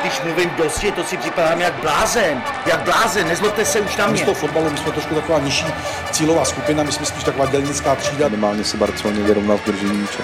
[0.00, 2.42] Když mluvím dosti, to si připadám jak blázen.
[2.66, 4.22] Jak blázen, nezlobte se už na mě.
[4.22, 5.66] z toho fotbalu, my jsme trošku taková nižší
[6.10, 8.28] cílová skupina, my jsme spíš taková dělnická třída.
[8.28, 10.18] Minimálně se Barceloně vyrovnal v držení míče.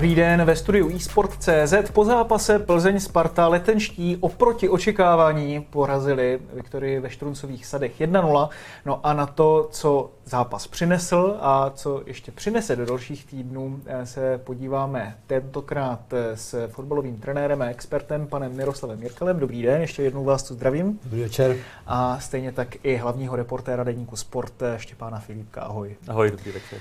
[0.00, 7.10] Dobrý den, ve studiu eSport.cz po zápase Plzeň Sparta letenští oproti očekávání porazili Viktorii ve
[7.10, 8.48] Štruncových sadech 1-0.
[8.86, 14.06] No a na to, co zápas přinesl a co ještě přinese do dalších týdnů, eh,
[14.06, 19.40] se podíváme tentokrát eh, s fotbalovým trenérem a expertem panem Miroslavem Jirkalem.
[19.40, 20.98] Dobrý den, ještě jednou vás tu zdravím.
[21.04, 21.56] Dobrý večer.
[21.86, 25.60] A stejně tak i hlavního reportéra deníku Sport eh, Štěpána Filipka.
[25.60, 25.96] Ahoj.
[26.08, 26.78] Ahoj, dobrý večer.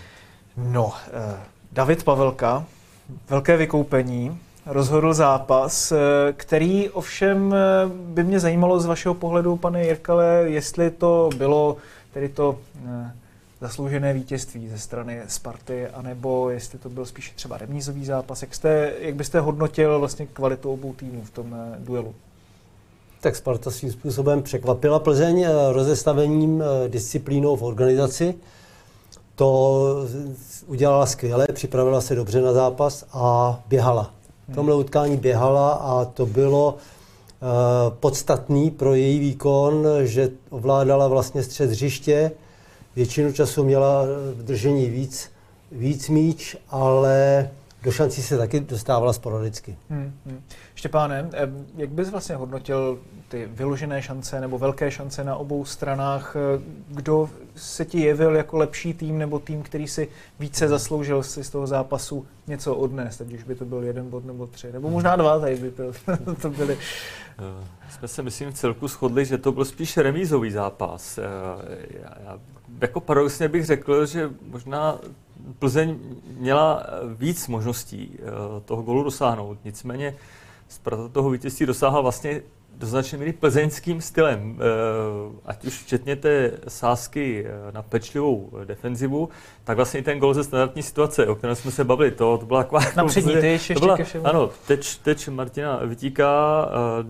[0.57, 1.39] No, eh,
[1.71, 2.65] David Pavelka,
[3.29, 5.97] velké vykoupení, rozhodl zápas, eh,
[6.33, 7.57] který ovšem eh,
[7.87, 11.77] by mě zajímalo z vašeho pohledu, pane Jirkale, jestli to bylo
[12.13, 13.11] tedy to eh,
[13.61, 18.41] zasloužené vítězství ze strany Sparty, anebo jestli to byl spíše třeba remízový zápas.
[18.41, 22.15] Jak, jste, jak byste hodnotil vlastně kvalitu obou týmů v tom duelu?
[23.21, 28.35] Tak Sparta svým způsobem překvapila Plzeň rozestavením, disciplínou v organizaci.
[29.39, 29.95] To
[30.67, 34.13] udělala skvěle, připravila se dobře na zápas a běhala.
[34.49, 37.45] V tomhle utkání běhala a to bylo eh,
[37.99, 42.31] podstatný pro její výkon, že ovládala vlastně střed hřiště.
[42.95, 45.31] Většinu času měla v držení víc,
[45.71, 47.49] víc míč, ale
[47.83, 49.77] do šancí se taky dostávala sporadicky.
[49.89, 50.41] Hmm, hmm.
[50.75, 56.35] Štěpáne, eh, jak bys vlastně hodnotil ty vyložené šance nebo velké šance na obou stranách?
[56.35, 60.07] Eh, Kdo se ti jevil jako lepší tým nebo tým, který si
[60.39, 64.25] více zasloužil si z toho zápasu něco odnést, ať už by to byl jeden bod
[64.25, 65.83] nebo tři, nebo možná dva tady by to,
[66.41, 66.77] to byly.
[67.39, 71.17] Eh, Jsme se, myslím, v celku shodli, že to byl spíš remízový zápas.
[71.17, 71.59] Já,
[72.25, 72.39] já,
[72.81, 74.99] jako paradoxně bych řekl, že možná
[75.59, 75.97] Plzeň
[76.37, 76.83] měla
[77.15, 78.25] víc možností eh,
[78.65, 79.57] toho golu dosáhnout.
[79.65, 80.15] Nicméně
[80.67, 82.41] Sparta toho vítězství dosáhla vlastně
[82.77, 89.29] do značné míry plzeňským stylem, Eh, ať už včetně té sázky eh, na pečlivou defenzivu,
[89.63, 92.45] tak vlastně i ten gol ze standardní situace, o kterém jsme se bavili, to, to
[92.45, 92.81] byla taková...
[92.95, 94.27] Na přední tyč to ještě byla, ke všemu.
[94.27, 97.03] Ano, teč, teč Martina Vytíká, eh,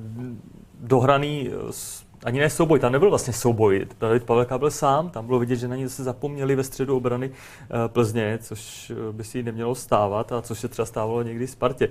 [0.79, 5.25] dohraný, eh, s- ani ne souboj, tam nebyl vlastně souboj, David Pavelka byl sám, tam
[5.25, 9.23] bylo vidět, že na něj se zapomněli ve středu obrany eh, Plzně, což eh, by
[9.23, 11.89] si nemělo stávat a což se třeba stávalo někdy Spartě.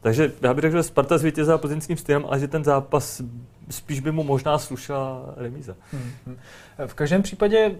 [0.00, 3.22] Takže já bych řekl, že Sparta zvítězila plzeňským stylem, ale že ten zápas
[3.70, 5.74] spíš by mu možná slušela remíza.
[5.92, 6.36] Hmm.
[6.86, 7.74] V každém případě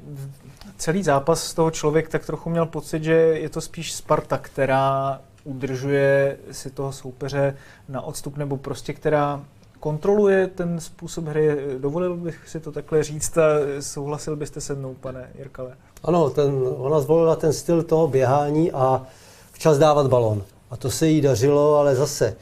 [0.76, 5.20] celý zápas z toho člověk tak trochu měl pocit, že je to spíš Sparta, která
[5.44, 7.56] udržuje si toho soupeře
[7.88, 9.44] na odstup, nebo prostě která
[9.82, 11.56] kontroluje ten způsob hry.
[11.78, 13.42] Dovolil bych si to takhle říct a
[13.80, 15.76] souhlasil byste se mnou, pane Jirkale?
[16.04, 19.06] Ano, ten, ona zvolila ten styl toho běhání a
[19.52, 20.42] včas dávat balon.
[20.70, 22.36] A to se jí dařilo, ale zase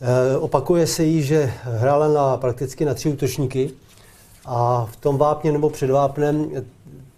[0.00, 3.70] eh, opakuje se jí, že hrála na, prakticky na tři útočníky
[4.44, 6.62] a v tom vápně nebo před vápnem eh,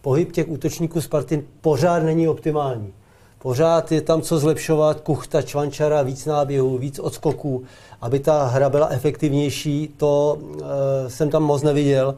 [0.01, 2.93] pohyb těch útočníků Sparty pořád není optimální.
[3.43, 7.65] Pořád je tam co zlepšovat, kuchta, čvančara, víc náběhů, víc odskoků,
[8.01, 10.39] aby ta hra byla efektivnější, to
[11.07, 12.15] e, jsem tam moc neviděl.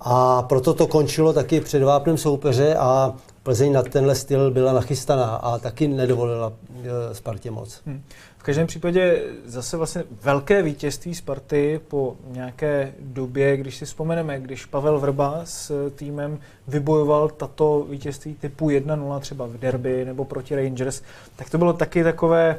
[0.00, 5.36] A proto to končilo taky před vápnem soupeře a Plzeň na tenhle styl byla nachystaná
[5.36, 6.52] a taky nedovolila
[6.82, 7.80] e, Spartě moc.
[7.86, 8.02] Hmm.
[8.38, 14.66] V každém případě zase vlastně velké vítězství Sparty po nějaké době, když si vzpomeneme, když
[14.66, 21.02] Pavel Vrba s týmem vybojoval tato vítězství typu 1-0 třeba v derby nebo proti Rangers,
[21.36, 22.56] tak to bylo taky takové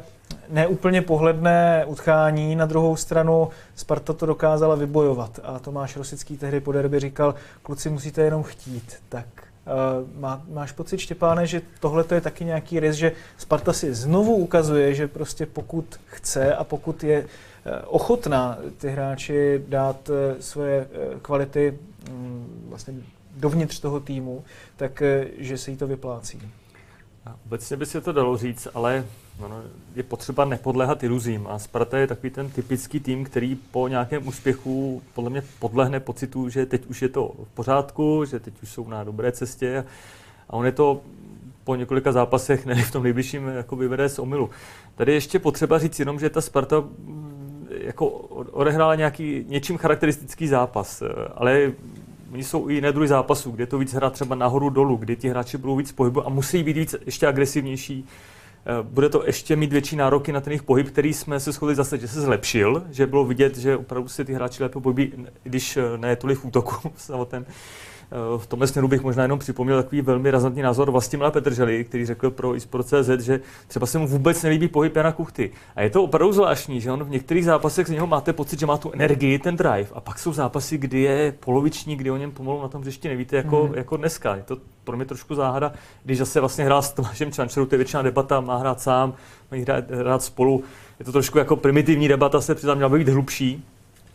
[0.49, 2.55] neúplně pohledné utkání.
[2.55, 7.89] Na druhou stranu Sparta to dokázala vybojovat a Tomáš Rosický tehdy po derby říkal, kluci
[7.89, 8.95] musíte jenom chtít.
[9.09, 9.25] Tak
[10.15, 14.95] má, máš pocit, Štěpáne, že tohle je taky nějaký rys, že Sparta si znovu ukazuje,
[14.95, 17.27] že prostě pokud chce a pokud je uh,
[17.85, 20.87] ochotná ty hráči dát uh, svoje
[21.21, 21.79] kvality
[22.09, 22.93] um, vlastně
[23.35, 24.43] dovnitř toho týmu,
[24.75, 25.03] tak
[25.37, 26.41] že se jí to vyplácí.
[27.45, 29.05] Obecně by se to dalo říct, ale
[29.39, 29.61] No,
[29.95, 35.01] je potřeba nepodléhat iluzím a Sparta je takový ten typický tým, který po nějakém úspěchu
[35.13, 38.87] podle mě podlehne pocitu, že teď už je to v pořádku, že teď už jsou
[38.87, 39.85] na dobré cestě
[40.49, 41.01] a on je to
[41.63, 44.49] po několika zápasech, ne v tom nejbližším, jako vyvede z omilu.
[44.95, 48.07] Tady ještě potřeba říct jenom, že ta Sparta mm, jako
[48.51, 51.03] odehrála nějaký něčím charakteristický zápas,
[51.35, 51.71] ale
[52.33, 55.29] oni jsou i jiné druhy zápasů, kde to víc hra třeba nahoru dolů, kdy ti
[55.29, 58.05] hráči budou víc pohybu a musí být víc ještě agresivnější.
[58.65, 61.75] Eh, bude to ještě mít větší nároky na ten jejich pohyb, který jsme se shodli
[61.75, 65.13] zase, že se zlepšil, že bylo vidět, že opravdu si ty hráči lépe pohybí,
[65.43, 67.45] když eh, ne tolik v útoku samotném.
[68.37, 72.31] V tomhle směru bych možná jenom připomněl takový velmi razantní názor Vlastimila Petrželi, který řekl
[72.31, 75.51] pro eSport.cz, že třeba se mu vůbec nelíbí pohyb Jana Kuchty.
[75.75, 78.65] A je to opravdu zvláštní, že on v některých zápasech z něho máte pocit, že
[78.65, 79.89] má tu energii, ten drive.
[79.93, 83.35] A pak jsou zápasy, kdy je poloviční, kdy o něm pomalu na tom hřišti nevíte,
[83.35, 83.75] jako, mm.
[83.75, 84.35] jako dneska.
[84.35, 84.57] Je to
[84.89, 88.41] pro mě trošku záhada, když zase vlastně hrál s Tomášem Čančerou, to je většina debata,
[88.41, 89.13] má hrát sám,
[89.51, 90.63] má hrát, hrát spolu.
[90.99, 93.65] Je to trošku jako primitivní debata, se přiznám, měla být hlubší,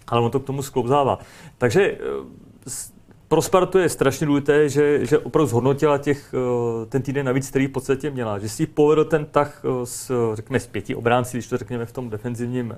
[0.06, 1.18] ale on to k tomu sklouzává.
[1.58, 2.94] Takže eh,
[3.28, 7.66] pro Spartu je strašně důležité, že, že opravdu zhodnotila těch, eh, ten týden navíc, který
[7.66, 8.38] v podstatě měla.
[8.38, 11.92] Že si povedl ten tah eh, s, řekněme, s pěti obránci, když to řekněme v
[11.92, 12.76] tom defenzivním uh,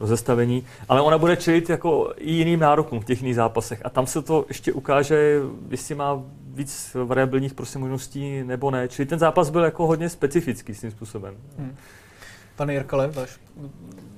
[0.00, 3.80] rozestavení, ale ona bude čelit jako i jiným nárokům v těch jiných zápasech.
[3.84, 5.40] A tam se to ještě ukáže,
[5.70, 6.22] jestli má
[6.54, 8.88] víc variabilních prostě možností nebo ne.
[8.88, 11.34] Čili ten zápas byl jako hodně specifický s tím způsobem.
[11.58, 11.76] Hmm.
[12.56, 13.40] Pane Jirkale, váš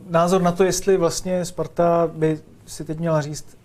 [0.08, 3.56] názor na to, jestli vlastně Sparta by si teď měla říct,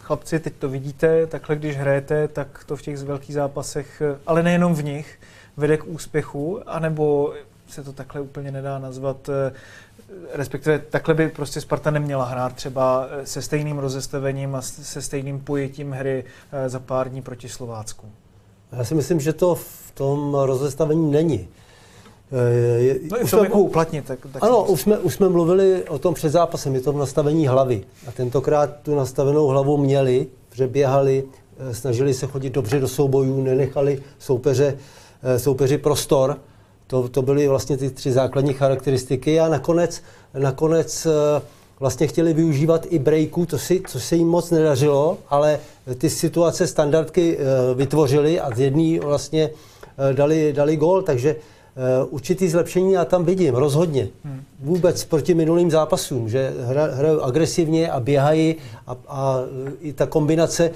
[0.00, 4.74] chlapci, teď to vidíte, takhle když hrajete, tak to v těch velkých zápasech, ale nejenom
[4.74, 5.18] v nich,
[5.56, 7.34] vede k úspěchu, anebo
[7.70, 9.52] se to takhle úplně nedá nazvat, eh,
[10.32, 15.40] respektive takhle by prostě Sparta neměla hrát třeba eh, se stejným rozestavením a se stejným
[15.40, 18.06] pojetím hry eh, za pár dní proti Slovácku.
[18.72, 21.48] Já si myslím, že to v tom rozestavení není.
[22.78, 24.04] Je, no už jsme, jako uplatnit.
[24.04, 26.96] Tak, tak ano, už jsme, už jsme mluvili o tom před zápasem, je to v
[26.96, 27.84] nastavení hlavy.
[28.08, 31.24] A tentokrát tu nastavenou hlavu měli, že běhali,
[31.58, 34.78] eh, snažili se chodit dobře do soubojů, nenechali soupeře,
[35.36, 36.38] soupeři prostor.
[36.90, 40.02] To, to byly vlastně ty tři základní charakteristiky a nakonec,
[40.38, 41.42] nakonec eh,
[41.80, 45.58] vlastně chtěli využívat i breaků, to si, co se jim moc nedařilo, ale
[45.98, 47.38] ty situace standardky
[47.74, 49.50] vytvořili a z jedné vlastně
[50.12, 51.59] dali, dali gol, takže Eh,
[52.10, 54.08] určitý zlepšení já tam vidím, rozhodně.
[54.24, 54.42] Hmm.
[54.60, 56.52] Vůbec proti minulým zápasům, že
[56.94, 58.56] hrajou agresivně a běhají
[58.86, 59.36] a, a
[59.80, 60.70] i ta kombinace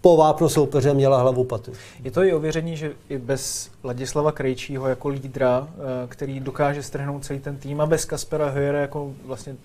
[0.00, 1.72] po vápno soupeře měla hlavu patu.
[2.04, 7.24] Je to i ověření, že i bez Ladislava Krejčího jako lídra, eh, který dokáže strhnout
[7.24, 9.56] celý ten tým a bez Kaspera Hojera jako vlastně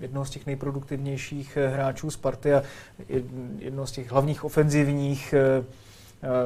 [0.00, 2.62] jednoho z těch nejproduktivnějších eh, hráčů Sparty a
[3.58, 5.34] jednoho z těch hlavních ofenzivních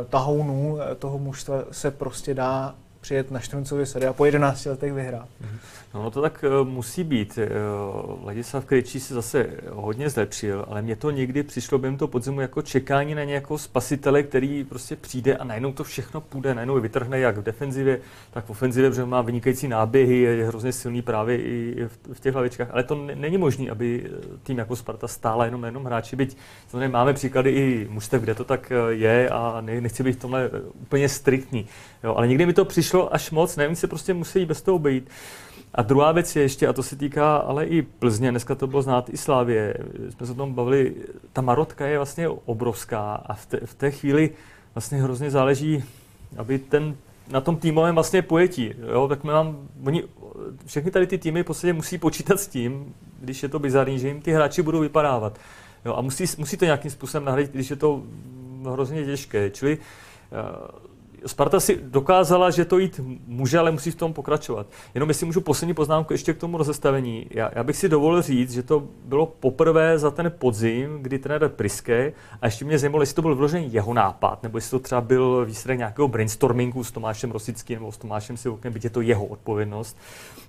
[0.08, 5.28] tahounů toho mužstva se prostě dá přijet na Štruncově sady a po 11 letech vyhrát.
[5.40, 5.58] Mhm.
[5.94, 7.38] No, to tak uh, musí být.
[7.38, 12.40] Uh, Ladislav Krejčí se zase hodně zlepšil, ale mně to někdy přišlo během toho podzimu
[12.40, 17.18] jako čekání na nějakou spasitele, který prostě přijde a najednou to všechno půjde, najednou vytrhne
[17.18, 18.00] jak v defenzivě,
[18.30, 22.68] tak v ofenzivě, protože má vynikající náběhy, je hrozně silný právě i v, těch hlavičkách.
[22.70, 26.36] Ale to není možné, aby eh, tým jako Sparta stála jenom na jednom hráči, byť
[26.68, 30.50] samozřejmě máme příklady i mužstev, kde to tak je a ne, nechci být v tomhle
[30.74, 31.66] úplně striktní.
[32.04, 35.10] Jo, ale někdy mi to přišlo až moc, nevím, se prostě musí bez toho být.
[35.74, 38.82] A druhá věc je ještě, a to se týká ale i Plzně, dneska to bylo
[38.82, 39.74] znát i Slávě,
[40.08, 40.94] jsme se o tom bavili,
[41.32, 44.30] ta marotka je vlastně obrovská a v té, v té chvíli
[44.74, 45.84] vlastně hrozně záleží,
[46.36, 46.96] aby ten
[47.30, 48.74] na tom týmovém vlastně pojetí.
[48.92, 49.08] Jo?
[49.08, 50.04] Tak my mám, oni,
[50.66, 54.08] všechny tady ty týmy v podstatě musí počítat s tím, když je to bizarní, že
[54.08, 55.38] jim ty hráči budou vypadávat.
[55.84, 55.94] Jo?
[55.94, 58.02] A musí, musí to nějakým způsobem nahradit, když je to
[58.72, 59.50] hrozně těžké.
[59.50, 60.89] Čili uh,
[61.26, 64.66] Sparta si dokázala, že to jít může, ale musí v tom pokračovat.
[64.94, 67.26] Jenom jestli můžu poslední poznámku ještě k tomu rozestavení.
[67.30, 71.48] Já, já bych si dovolil říct, že to bylo poprvé za ten podzim, kdy trenér
[71.48, 72.12] Priske,
[72.42, 75.44] a ještě mě zajímalo, jestli to byl vložený jeho nápad, nebo jestli to třeba byl
[75.44, 79.96] výsledek nějakého brainstormingu s Tomášem Rosickým nebo s Tomášem Sivokem, byť je to jeho odpovědnost.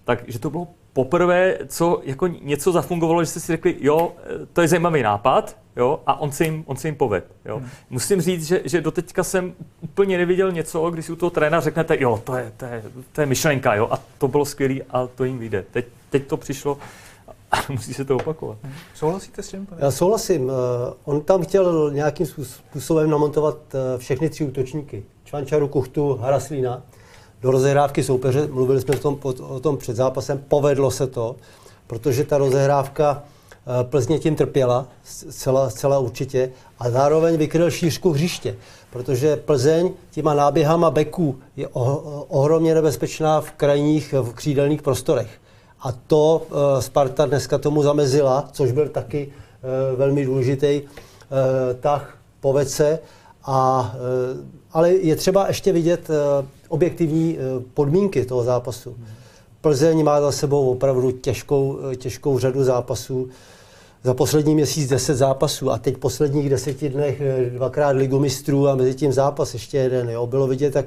[0.03, 4.12] Takže to bylo poprvé, co jako něco zafungovalo, že jste si řekli, jo,
[4.53, 7.25] to je zajímavý nápad, jo, a on se jim, on se jim poved.
[7.45, 7.57] Jo.
[7.57, 7.69] Hmm.
[7.89, 11.98] Musím říct, že, že doteďka jsem úplně neviděl něco, když si u toho tréna řeknete,
[12.00, 15.24] jo, to je, to je, to je myšlenka, jo, a to bylo skvělé a to
[15.24, 15.65] jim vyjde.
[15.71, 16.77] Teď, teď to přišlo
[17.51, 18.57] a musí se to opakovat.
[18.63, 18.74] Hmm.
[18.95, 19.65] Souhlasíte s tím?
[19.65, 19.81] Pane?
[19.81, 20.43] Já souhlasím.
[20.43, 20.51] Uh,
[21.03, 25.03] on tam chtěl nějakým způsobem namontovat uh, všechny tři útočníky.
[25.24, 26.83] Čvančaru, Kuchtu, Haraslína
[27.41, 28.48] do rozehrávky soupeře.
[28.51, 29.17] Mluvili jsme o tom,
[29.48, 31.36] o tom před zápasem, povedlo se to,
[31.88, 33.24] protože ta rozehrávka
[33.83, 38.55] Plzně tím trpěla, zcela, zcela určitě, a zároveň vykryl šířku hřiště,
[38.91, 41.67] protože Plzeň těma náběhama beků je
[42.27, 45.29] ohromně nebezpečná v krajních, v křídelných prostorech.
[45.81, 46.41] A to
[46.79, 49.29] Sparta dneska tomu zamezila, což byl taky
[49.95, 50.81] velmi důležitý
[51.79, 53.00] tah povece.
[53.45, 53.95] A,
[54.71, 56.07] ale je třeba ještě vidět
[56.71, 57.37] objektivní
[57.73, 58.95] podmínky toho zápasu.
[59.61, 63.29] Plzeň má za sebou opravdu těžkou, těžkou řadu zápasů.
[64.03, 68.75] Za poslední měsíc 10 zápasů a teď posledních deseti dnech eh, dvakrát ligu mistrů a
[68.75, 70.09] mezi tím zápas ještě jeden.
[70.09, 70.27] Jo.
[70.27, 70.85] Bylo vidět, tak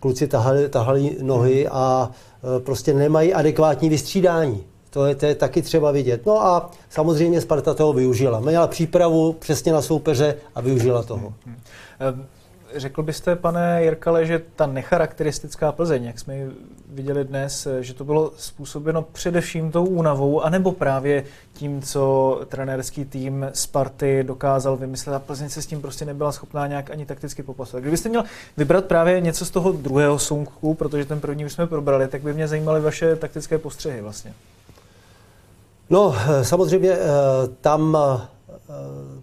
[0.00, 4.62] kluci tahali, tahali nohy a eh, prostě nemají adekvátní vystřídání.
[4.90, 6.26] To je, to je taky třeba vidět.
[6.26, 8.40] No a samozřejmě Sparta toho využila.
[8.40, 11.32] Měla přípravu přesně na soupeře a využila toho.
[12.76, 16.34] Řekl byste, pane Jirkale, že ta necharakteristická Plzeň, jak jsme
[16.88, 23.46] viděli dnes, že to bylo způsobeno především tou únavou, anebo právě tím, co trenérský tým
[23.52, 27.82] Sparty dokázal vymyslet a Plzeň se s tím prostě nebyla schopná nějak ani takticky popasovat.
[27.82, 28.24] Kdybyste měl
[28.56, 32.34] vybrat právě něco z toho druhého sunku, protože ten první už jsme probrali, tak by
[32.34, 34.34] mě zajímaly vaše taktické postřehy vlastně.
[35.90, 36.98] No, samozřejmě eh,
[37.60, 39.13] tam eh,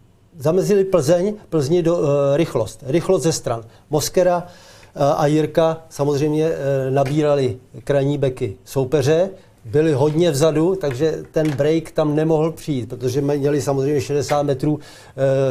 [0.42, 3.64] zamezili Plzeň, Plzni do, uh, rychlost, rychlost ze stran.
[3.90, 6.54] Moskera uh, a Jirka samozřejmě uh,
[6.94, 9.30] nabírali krajní beky soupeře,
[9.66, 14.80] byli hodně vzadu, takže ten break tam nemohl přijít, protože měli samozřejmě 60 metrů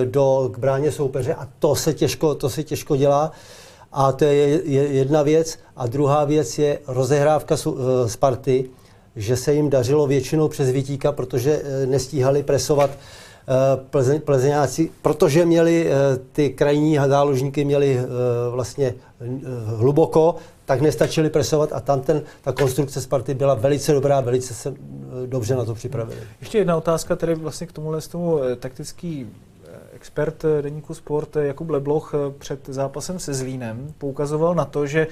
[0.05, 3.33] do, k bráně soupeře a to se těžko, to se těžko dělá.
[3.93, 5.59] A to je jedna věc.
[5.77, 7.57] A druhá věc je rozehrávka
[8.07, 8.71] Sparty,
[9.17, 13.30] že se jim dařilo většinou přes Vítíka, protože nestíhali presovat Eh,
[13.91, 18.05] Plzeň, plzeňáci, protože měli eh, ty krajní záložníky měli eh,
[18.51, 18.95] vlastně
[19.65, 24.75] hluboko, tak nestačili presovat a tam ten, ta konstrukce Sparty byla velice dobrá, velice se
[25.27, 26.21] dobře na to připravili.
[26.41, 29.27] Ještě jedna otázka tedy vlastně k tomuhle z tomu taktický
[29.93, 35.07] expert deníku Sport Jakub Lebloch před zápasem se Zlínem poukazoval na to, že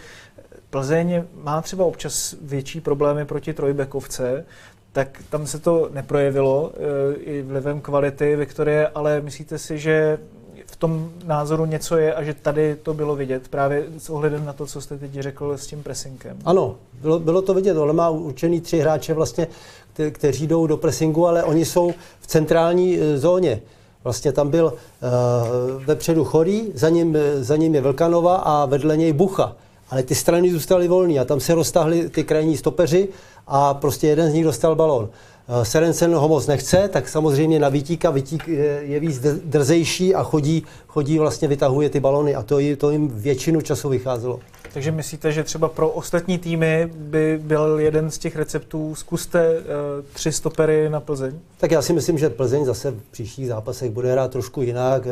[0.70, 4.44] Plzeň má třeba občas větší problémy proti trojbekovce,
[4.92, 10.18] tak tam se to neprojevilo e, i vlivem kvality Viktorie, ale myslíte si, že
[10.66, 14.52] v tom názoru něco je a že tady to bylo vidět právě s ohledem na
[14.52, 16.36] to, co jste teď řekl s tím pressingem?
[16.44, 19.46] Ano, bylo, bylo to vidět, ale má určený tři hráče vlastně,
[19.92, 23.60] kte, kteří jdou do pressingu, ale oni jsou v centrální e, zóně.
[24.04, 29.12] Vlastně tam byl uh, vepředu Chorý, za ním, za ním je Vlkanova a vedle něj
[29.12, 29.56] Bucha.
[29.90, 33.08] Ale ty strany zůstaly volné a tam se roztáhly ty krajní stopeři
[33.46, 35.08] a prostě jeden z nich dostal balon.
[35.48, 38.48] Eh, Serencen ho moc nechce, tak samozřejmě na Vítíka, Vítík
[38.80, 43.60] je víc drzejší a chodí, chodí vlastně vytahuje ty balony a to, to jim většinu
[43.60, 44.40] času vycházelo.
[44.72, 49.64] Takže myslíte, že třeba pro ostatní týmy by byl jeden z těch receptů, zkuste uh,
[50.12, 51.38] tři stopery na Plzeň?
[51.58, 55.06] Tak já si myslím, že Plzeň zase v příštích zápasech bude hrát trošku jinak.
[55.06, 55.10] Eh,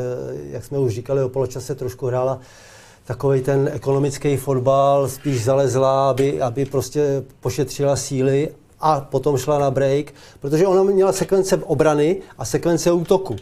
[0.51, 2.39] jak jsme už říkali, o poločase trošku hrála
[3.07, 8.49] takový ten ekonomický fotbal, spíš zalezla, aby, aby prostě pošetřila síly
[8.79, 13.35] a potom šla na break, protože ona měla sekvence obrany a sekvence útoku.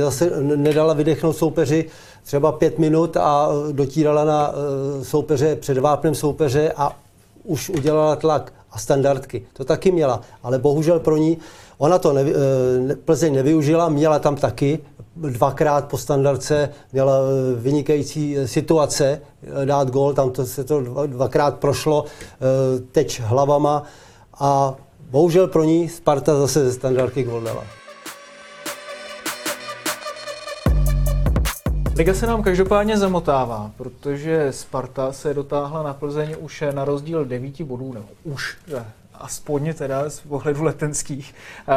[0.00, 1.84] Zase nedala vydechnout soupeři
[2.22, 6.96] třeba pět minut a dotírala na eh, soupeře před vápnem soupeře a
[7.44, 9.46] už udělala tlak a standardky.
[9.52, 11.38] To taky měla, ale bohužel pro ní
[11.78, 14.78] ona to ne, eh, Plzeň nevyužila, měla tam taky
[15.16, 19.20] dvakrát po standardce měla eh, vynikající eh, situace
[19.62, 22.04] eh, dát gol, tam to, se to dvakrát prošlo
[22.92, 23.82] teď hlavama
[24.38, 24.74] a
[25.10, 27.64] bohužel pro ní Sparta zase ze standardky gol dala.
[31.96, 37.62] Liga se nám každopádně zamotává, protože Sparta se dotáhla na Plzeň už na rozdíl 9
[37.62, 38.56] bodů, nebo už
[39.20, 41.34] aspoň teda z pohledu letenských.
[41.68, 41.74] Uh,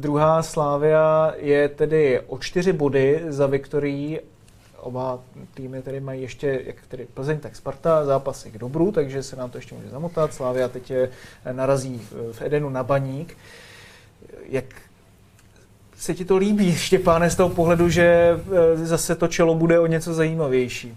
[0.00, 4.20] druhá Slávia je tedy o čtyři body za Viktorií
[4.82, 5.18] oba
[5.54, 9.50] týmy tedy mají ještě, jak tedy Plzeň, tak Sparta, zápasy k dobru, takže se nám
[9.50, 10.34] to ještě může zamotat.
[10.34, 11.10] Slávia teď je
[11.52, 13.36] narazí v Edenu na baník.
[14.48, 14.64] Jak
[15.96, 19.86] se ti to líbí, Štěpáne, z toho pohledu, že eh, zase to čelo bude o
[19.86, 20.94] něco zajímavější?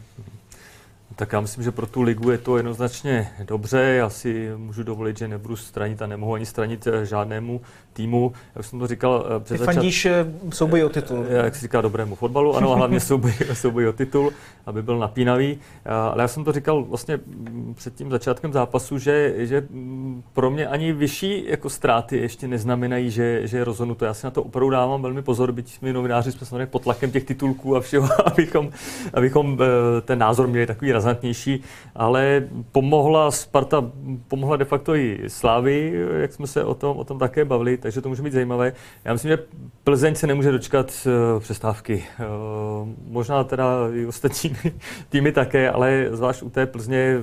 [1.18, 3.80] Tak já myslím, že pro tu ligu je to jednoznačně dobře.
[3.82, 7.62] Já si můžu dovolit, že nebudu stranit a nemohu ani stranit eh, žádnému
[7.94, 8.34] týmu.
[8.56, 11.26] Jak jsem to říkal eh, před Ty fandíš eh, souboj o titul.
[11.30, 14.32] Jak se říká dobrému fotbalu, ano, a hlavně souboj, souboj o titul,
[14.66, 15.60] aby byl napínavý.
[15.86, 20.52] Ale já jsem to říkal vlastně mm, před tím začátkem zápasu, že, že mm, pro
[20.52, 24.06] mě ani vyšší jako ztráty ještě neznamenají, že, že je rozhodnuto.
[24.06, 27.12] Já si na to opravdu dávám velmi pozor, byť my novináři jsme samozřejmě pod tlakem
[27.12, 28.70] těch titulků a všeho, abychom,
[29.14, 29.58] abychom
[30.02, 31.64] ten názor měli takový razantní razantnější,
[31.96, 33.92] ale pomohla Sparta,
[34.28, 38.02] pomohla de facto i Slávy, jak jsme se o tom, o tom také bavili, takže
[38.02, 38.74] to může být zajímavé.
[39.06, 39.38] Já myslím, že
[39.84, 42.04] Plzeň se nemůže dočkat uh, přestávky.
[42.20, 44.56] Uh, možná teda i ostatní
[45.10, 47.18] týmy také, ale zvlášť u té Plzně,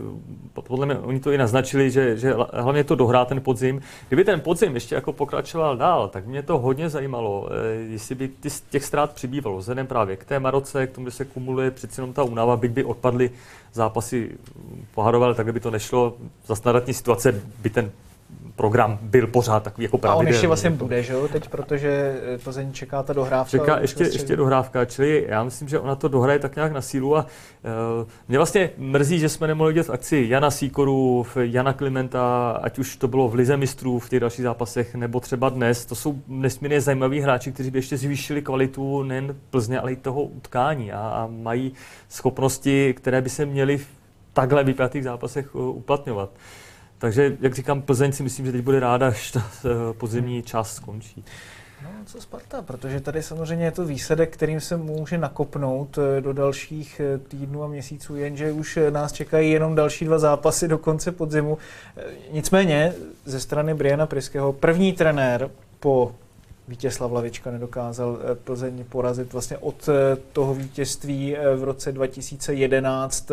[0.53, 3.81] podle mě oni to i naznačili, že, že hlavně to dohrá ten podzim.
[4.09, 7.49] Kdyby ten podzim ještě jako pokračoval dál, tak mě to hodně zajímalo,
[7.89, 8.31] jestli by
[8.71, 12.13] těch ztrát přibývalo, vzhledem právě k té Maroce, k tomu, že se kumuluje přeci jenom
[12.13, 13.31] ta únava, byť by odpadly
[13.73, 14.39] zápasy
[14.95, 16.17] pohárové, tak by to nešlo.
[16.47, 17.91] Za standardní situace by ten
[18.57, 20.27] program byl pořád takový jako pravidelný.
[20.27, 23.51] A on ještě vlastně bude, že jo, teď, protože eh, Plzeň čeká ta dohrávka.
[23.51, 27.17] Čeká ještě, ještě dohrávka, čili já myslím, že ona to dohraje tak nějak na sílu
[27.17, 27.27] a
[28.01, 32.97] uh, mě vlastně mrzí, že jsme nemohli dělat akci Jana Síkoru, Jana Klimenta, ať už
[32.97, 35.87] to bylo v Lize mistrů v těch dalších zápasech, nebo třeba dnes.
[35.87, 40.23] To jsou nesmírně zajímaví hráči, kteří by ještě zvýšili kvalitu nejen Plzně, ale i toho
[40.23, 41.73] utkání a, a mají
[42.09, 43.87] schopnosti, které by se měly v
[44.33, 46.31] takhle vypjatých zápasech eh, uplatňovat.
[47.03, 50.75] Takže, jak říkám, Plzeň si myslím, že teď bude ráda, až ta eh, podzimní část
[50.75, 51.25] skončí.
[51.83, 56.33] No, co Sparta, protože tady samozřejmě je to výsledek, kterým se může nakopnout eh, do
[56.33, 61.13] dalších eh, týdnů a měsíců, jenže už nás čekají jenom další dva zápasy do konce
[61.13, 61.59] podzimu.
[62.33, 62.93] Nicméně
[63.25, 66.15] ze strany Briana Priského první trenér po
[66.69, 69.89] Vítězslav Lavička nedokázal Plzeň porazit vlastně od
[70.33, 73.31] toho vítězství v roce 2011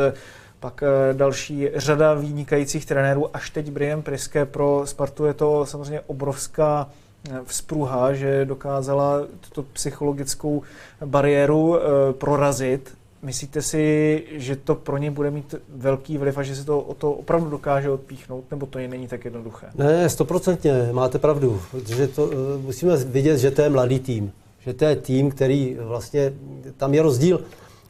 [0.59, 6.01] pak eh, další řada vynikajících trenérů, až teď Brian Priske pro Spartu je to samozřejmě
[6.01, 6.89] obrovská
[7.29, 10.61] eh, vzpruha, že dokázala tuto psychologickou
[11.05, 11.79] bariéru eh,
[12.13, 12.93] prorazit.
[13.21, 16.93] Myslíte si, že to pro ně bude mít velký vliv a že se to o
[16.93, 19.67] to opravdu dokáže odpíchnout, nebo to je není tak jednoduché?
[19.75, 24.31] Ne, stoprocentně, máte pravdu, protože to, musíme vidět, že to je mladý tým.
[24.59, 26.33] Že to je tým, který vlastně,
[26.77, 27.41] tam je rozdíl,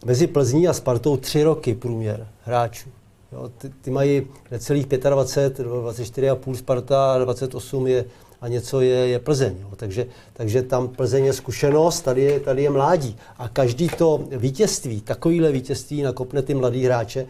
[0.06, 2.90] mezi Plzní a Spartou tři roky průměr hráčů.
[3.32, 8.06] Jo, ty, ty mají necelých 25, 24,5 Sparta, 28 je
[8.42, 9.56] a něco je, je Plzeň.
[9.62, 9.70] Jo.
[9.76, 13.18] Takže, takže tam Plzeň je zkušenost, tady je, tady je mládí.
[13.38, 17.26] A každý to vítězství, takovýhle vítězství nakopne ty mladý hráče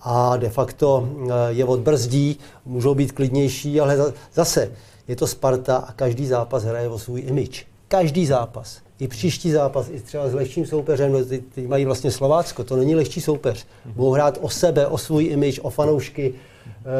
[0.00, 4.72] a de facto eh, je odbrzdí, můžou být klidnější, ale zase
[5.08, 7.66] je to Sparta a každý zápas hraje o svůj image.
[7.88, 12.10] Každý zápas i příští zápas, i třeba s lehčím soupeřem, no teď, teď mají vlastně
[12.10, 13.66] Slovácko, to není lehčí soupeř.
[13.84, 16.34] Budou hrát o sebe, o svůj image, o fanoušky,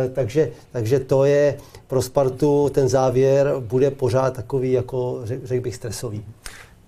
[0.04, 1.56] e, takže, takže to je
[1.86, 6.24] pro Spartu, ten závěr bude pořád takový, jako řekl bych, stresový.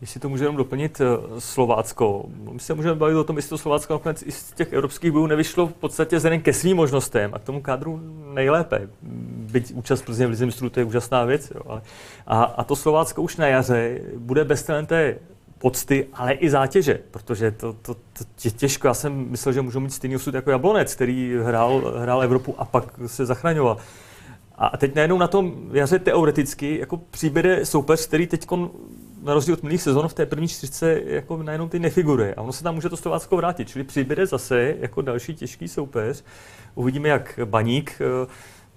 [0.00, 3.92] Jestli to můžeme doplnit eh, Slovácko, my se můžeme bavit o tom, jestli to Slovácko
[3.92, 7.44] nakonec i z těch evropských bojů nevyšlo v podstatě vzhledem ke svým možnostem a k
[7.44, 8.00] tomu kádru
[8.34, 8.88] nejlépe.
[9.52, 11.52] Byť účast Plzně v Lize mistrů, to je úžasná věc.
[11.54, 11.80] Jo,
[12.26, 15.18] a, a to Slovácko už na jaře bude bez té
[15.58, 18.88] pocty, ale i zátěže, protože to, to, to je těžko.
[18.88, 22.64] Já jsem myslel, že můžou mít stejný osud jako Jablonec, který hrál, hrál Evropu a
[22.64, 23.76] pak se zachraňoval.
[24.58, 28.46] A teď najednou na tom jaře teoreticky jako přibere soupeř, který teď
[29.28, 32.34] na rozdíl od minulých sezon v té první čtyřce jako najednou ty nefiguruje.
[32.34, 36.24] A ono se tam může to Slovácko vrátit, čili přibude zase jako další těžký soupeř.
[36.74, 38.26] Uvidíme, jak Baník eh,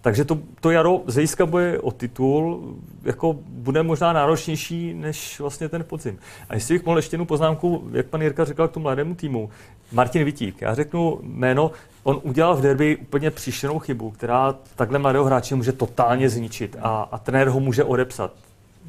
[0.02, 5.70] takže to, to jaro z hlediska boje o titul jako bude možná náročnější než vlastně
[5.70, 6.20] ten podzim.
[6.50, 9.50] A jestli bych mohl ještě jednu poznámku, jak pan Jirka říkal k tomu mladému týmu,
[9.92, 11.72] Martin Vitík, já řeknu jméno,
[12.04, 17.02] on udělal v derby úplně příšernou chybu, která takhle mladého hráče může totálně zničit a,
[17.12, 18.32] a trenér ho může odepsat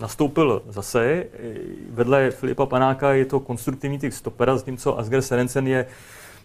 [0.00, 1.24] nastoupil zase.
[1.90, 5.86] Vedle Filipa Panáka je to konstruktivní typ stopera, zatímco Asger Serencen je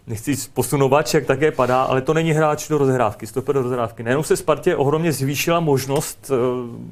[0.08, 4.02] nechci posunovač, jak také padá, ale to není hráč do rozhrávky, stoper do rozhrávky.
[4.02, 6.36] Nejenom se Spartě ohromně zvýšila možnost uh,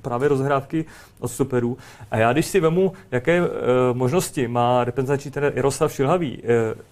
[0.02, 0.84] právě rozhrávky
[1.20, 1.78] od stoperů.
[2.10, 3.48] A já když si vemu, jaké uh,
[3.92, 6.42] možnosti má reprezentační trenér Jaroslav Šilhavý, uh,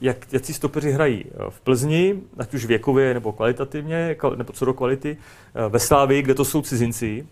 [0.01, 4.75] jak, jak si stopeři hrají v Plzni, ať už věkově nebo kvalitativně, nebo co do
[4.75, 5.17] kvality,
[5.69, 7.27] ve Slávii, kde to jsou cizinci,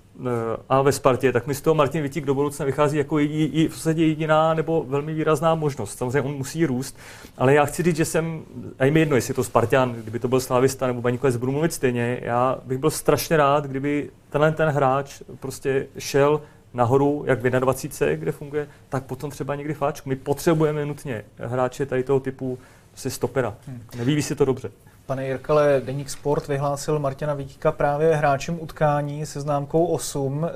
[0.68, 3.72] a ve Spartě, tak mi z toho Martin Vitík do budoucna vychází jako i, v
[3.72, 5.98] podstatě jediná nebo velmi výrazná možnost.
[5.98, 6.96] Samozřejmě on musí růst,
[7.38, 8.42] ale já chci říct, že jsem,
[8.78, 11.52] a je mi jedno, jestli je to Spartan, kdyby to byl Slavista nebo Baníkovec, budu
[11.52, 16.40] mluvit stejně, já bych byl strašně rád, kdyby tenhle ten hráč prostě šel
[16.74, 20.08] nahoru, jak v 21, kde funguje, tak potom třeba někdy fáčku.
[20.08, 22.58] My potřebujeme nutně hráče tady toho typu
[22.94, 23.54] si stopera.
[23.66, 23.82] Hmm.
[23.96, 24.70] Nevíví si to dobře.
[25.06, 30.46] Pane Jirkale, Deník Sport vyhlásil Martina Vítíka právě hráčem utkání se známkou 8.
[30.46, 30.52] Eh,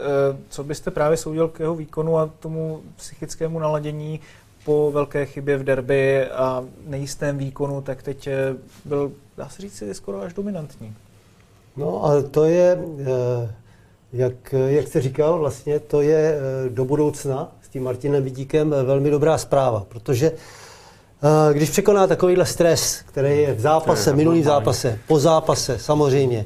[0.48, 4.20] co byste právě soudil k jeho výkonu a tomu psychickému naladění
[4.64, 8.54] po velké chybě v derby a nejistém výkonu, tak teď eh,
[8.84, 10.94] byl, dá se říct, skoro až dominantní.
[11.76, 13.54] No a to je, eh,
[14.12, 19.38] jak, jak jste říkal, vlastně to je do budoucna s tím Martinem Vidíkem velmi dobrá
[19.38, 20.32] zpráva, protože
[21.52, 26.44] Když překoná takovýhle stres, který je v zápase, minulý zápase, po zápase samozřejmě,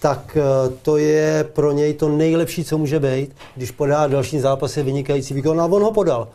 [0.00, 4.82] tak eh, to je pro něj to nejlepší, co může být, když podá další zápasy
[4.82, 5.60] vynikající výkon.
[5.60, 6.28] A on ho podal.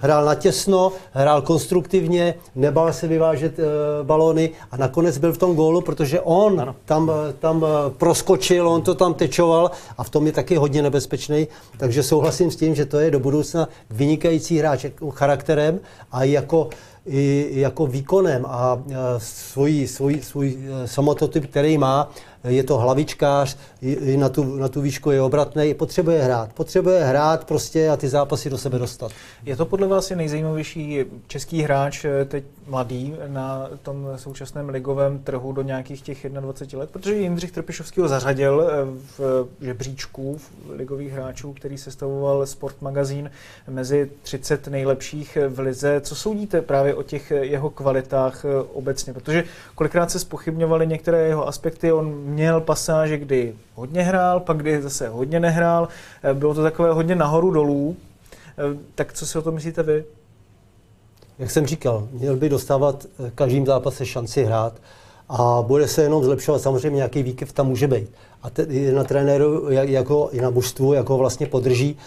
[0.00, 3.62] Hrál natěsno, hrál konstruktivně, nebál se vyvážet e,
[4.02, 6.76] balóny a nakonec byl v tom gólu, protože on ano.
[6.84, 10.82] tam, eh, tam eh, proskočil, on to tam tečoval a v tom je taky hodně
[10.82, 11.48] nebezpečný.
[11.78, 15.80] Takže souhlasím s tím, že to je do budoucna vynikající hráč charakterem
[16.12, 16.68] a jako
[17.08, 18.82] i jako výkonem a
[19.18, 22.10] svůj, svůj, svůj samototyp, který má,
[22.44, 26.52] je to hlavičkář, i na tu, na tu výšku je obratný, potřebuje hrát.
[26.52, 29.12] Potřebuje hrát prostě a ty zápasy do sebe dostat.
[29.44, 35.52] Je to podle vás nejzajímavější český hráč, eh, teď mladý, na tom současném ligovém trhu
[35.52, 36.90] do nějakých těch 21 let?
[36.90, 38.70] Protože Jindřich Trpišovský ho zařadil
[39.18, 43.30] v žebříčku v ligových hráčů, který sestavoval Sport magazín
[43.68, 46.00] mezi 30 nejlepších v lize.
[46.00, 49.12] Co soudíte právě o těch jeho kvalitách eh, obecně?
[49.12, 54.82] Protože kolikrát se spochybňovaly některé jeho aspekty, on měl pasáže, kdy hodně hrál, pak kdy
[54.82, 55.88] zase hodně nehrál.
[56.22, 57.96] Eh, Bylo to takové hodně nahoru dolů.
[58.58, 60.04] Eh, Tak co si o to myslíte vy?
[61.38, 64.72] Jak jsem říkal, měl by dostávat eh, každým zápase šanci hrát
[65.28, 66.62] a bude se jenom zlepšovat.
[66.62, 68.10] Samozřejmě nějaký výkyv tam může být.
[68.42, 71.98] A te, na trenéru, jak- jako i na mužstvu, jako vlastně podrží.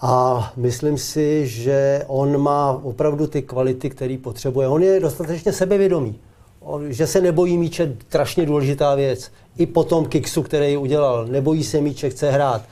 [0.00, 4.68] A myslím si, že on má opravdu ty kvality, které potřebuje.
[4.68, 6.18] On je dostatečně sebevědomý.
[6.60, 9.30] On, že se nebojí míče, strašně důležitá věc.
[9.56, 12.62] I po tom kiksu, který udělal, nebojí se míče, chce hrát.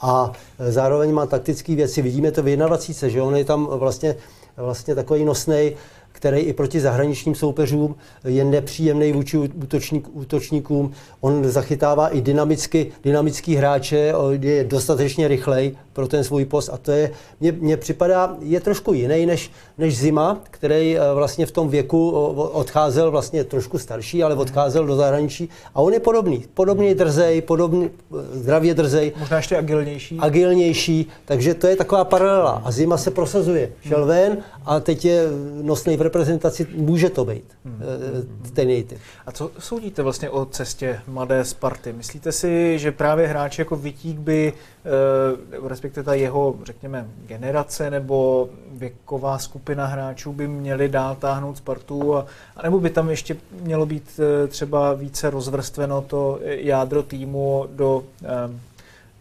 [0.00, 2.02] A e, zároveň má taktické věci.
[2.02, 4.16] Vidíme to v 21, že on je tam vlastně,
[4.56, 5.76] vlastně takový nosnej,
[6.20, 10.92] který i proti zahraničním soupeřům je nepříjemný vůči útočník, útočníkům.
[11.20, 16.92] On zachytává i dynamicky, dynamický hráče, je dostatečně rychlej pro ten svůj post a to
[16.92, 21.68] je, mně, mně připadá, je trošku jiný než, než Zima, který eh, vlastně v tom
[21.68, 22.10] věku
[22.52, 27.90] odcházel, vlastně trošku starší, ale odcházel do zahraničí a on je podobný, podobný drzej, podobný,
[27.90, 30.18] eh, zdravě drzej, Možná ještě agilnější.
[30.20, 32.62] agilnější, takže to je taková paralela.
[32.64, 33.72] A Zima se prosazuje.
[33.88, 35.24] Šel ven a teď je
[35.62, 38.98] nosný v reprezentaci, může to být eh, stejný typ.
[39.26, 41.92] A co soudíte vlastně o cestě mladé Sparty?
[41.92, 48.48] Myslíte si, že právě hráči jako Vitík by, eh, respektive ta jeho, řekněme, generace nebo
[48.72, 53.86] věková skupina hráčů by měli dál táhnout Spartu, a, a nebo by tam ještě mělo
[53.86, 58.04] být eh, třeba více rozvrstveno to jádro týmu do,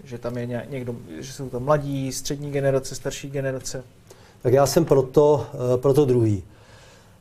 [0.04, 3.84] že tam je ně- někdo, že jsou tam mladí, střední generace, starší generace?
[4.42, 5.48] Tak já jsem proto,
[5.82, 6.44] proto druhý.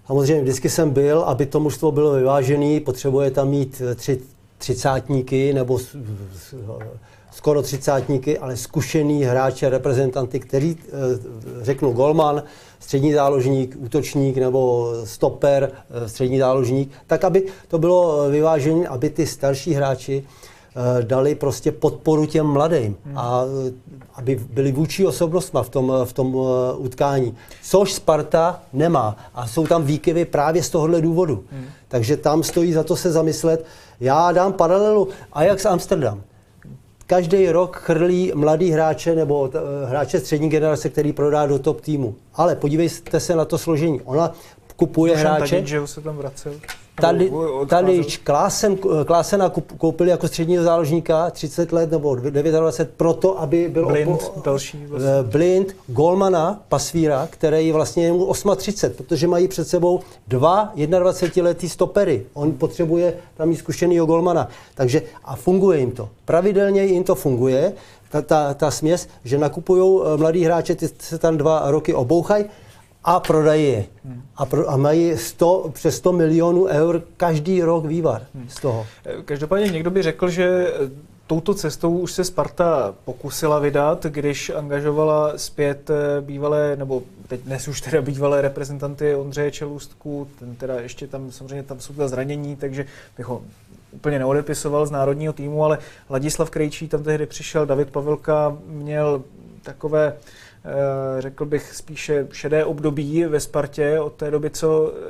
[0.08, 4.20] Samozřejmě vždycky jsem byl, aby to mužstvo bylo vyvážené, potřebuje tam mít eh, tři,
[4.58, 5.78] třicátníky nebo
[7.30, 10.90] skoro třicátníky, ale zkušený hráče, reprezentanty, který eh,
[11.60, 12.42] řeknu golman,
[12.80, 19.26] střední záložník, útočník nebo stoper, eh, střední záložník, tak aby to bylo vyvážené, aby ty
[19.26, 20.24] starší hráči
[21.02, 23.72] dali prostě podporu těm mladým a eh,
[24.14, 27.36] aby byli vůči osobnostma v tom, eh, v tom eh, utkání.
[27.62, 29.16] Což Sparta nemá.
[29.34, 31.44] A jsou tam výkyvy právě z tohohle důvodu.
[31.88, 33.64] Takže tam stojí za to se zamyslet.
[34.00, 36.22] Já dám paralelu Ajax Amsterdam.
[37.06, 42.14] Každý rok chrlí mladý hráče nebo eh, hráče střední generace, který prodá do top týmu.
[42.34, 44.00] Ale podívejte se na to složení.
[44.04, 44.32] Ona
[44.76, 45.54] kupuje Dušan hráče.
[45.54, 46.52] Tadic, že se tam vracel?
[47.00, 47.32] Tady,
[47.68, 54.20] tady Klásen, Klásena koupili jako středního záložníka 30 let nebo 29 proto, aby byl Blind,
[54.20, 55.10] opo- další vlastně.
[55.10, 61.68] eh, Blind, Golmana, Pasvíra, který vlastně je mu 38, protože mají před sebou dva 21-letý
[61.68, 62.26] stopery.
[62.34, 64.48] On potřebuje tam mít zkušenýho Golmana.
[64.74, 66.08] Takže a funguje jim to.
[66.24, 67.72] Pravidelně jim to funguje,
[68.10, 72.44] ta, ta, ta směs, že nakupují mladí hráče, ty se tam dva roky obouchají,
[73.08, 73.84] a prodají je.
[74.36, 78.86] A, pro, a mají 100, přes 100 milionů eur každý rok vývar z toho.
[79.24, 80.90] Každopádně někdo by řekl, že eh,
[81.26, 87.68] touto cestou už se Sparta pokusila vydat, když angažovala zpět eh, bývalé, nebo teď dnes
[87.68, 92.56] už teda bývalé reprezentanty Ondřeje Čelůstku, ten teda ještě tam samozřejmě tam jsou ta zranění,
[92.56, 93.42] takže bych ho
[93.92, 95.78] úplně neodepisoval z národního týmu, ale
[96.10, 99.22] Ladislav Krejčí tam tehdy přišel, David Pavelka měl
[99.62, 100.47] takové eh,
[101.18, 105.00] řekl bych spíše šedé období ve Spartě od té doby, co eh,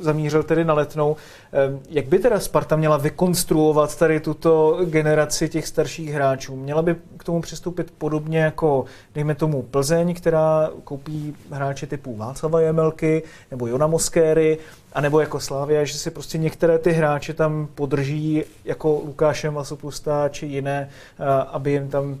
[0.00, 1.16] zamířil tedy na letnou.
[1.52, 6.56] Eh, Jak by teda Sparta měla vykonstruovat tady tuto generaci těch starších hráčů?
[6.56, 8.84] Měla by k tomu přistoupit podobně jako,
[9.14, 14.58] dejme tomu, Plzeň, která koupí hráče typu Václava Jemelky nebo Jona Moskéry,
[14.92, 20.46] anebo jako Slávia, že si prostě některé ty hráče tam podrží jako Lukáše Masopusta či
[20.46, 22.20] jiné, eh, aby jim tam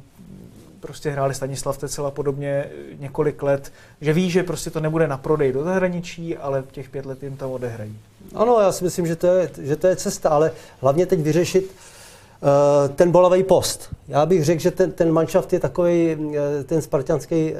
[0.92, 2.64] prostě hráli Stanislav Tecel a podobně
[2.98, 7.06] několik let, že ví, že prostě to nebude na prodej do zahraničí, ale těch pět
[7.06, 7.96] let jim tam odehrají.
[8.34, 11.64] Ano, já si myslím, že to je, že to je cesta, ale hlavně teď vyřešit
[11.64, 13.88] uh, ten bolavý post.
[14.08, 16.34] Já bych řekl, že ten, ten manšaft je takový, uh,
[16.66, 17.58] ten spartianský uh,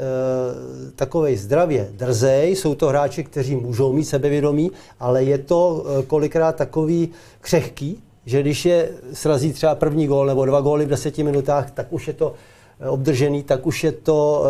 [0.97, 2.57] takový zdravě drzej.
[2.57, 7.09] Jsou to hráči, kteří můžou mít sebevědomí, ale je to kolikrát takový
[7.41, 11.87] křehký, že když je srazí třeba první gól nebo dva góly v deseti minutách, tak
[11.91, 12.35] už je to
[12.89, 14.45] obdržený, tak už je to